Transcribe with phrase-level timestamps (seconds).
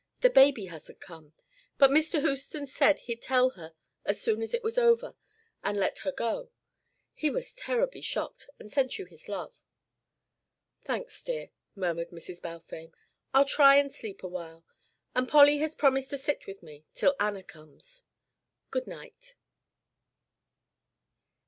[0.21, 1.33] "The baby hasn't come.
[1.77, 2.21] But Mr.
[2.21, 5.15] Houston said he'd tell her as soon as it was over,
[5.63, 6.49] and let her go.
[7.13, 9.61] He was terribly shocked, and sent you his love."
[10.83, 12.41] "Thanks, dear," murmured Mrs.
[12.41, 12.91] Balfame.
[13.31, 14.65] "I'll try and sleep awhile,
[15.13, 18.01] and Polly has promised to sit with me till Anna comes.
[18.71, 19.35] Good night."